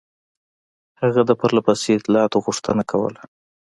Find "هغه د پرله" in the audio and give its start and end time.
1.01-1.61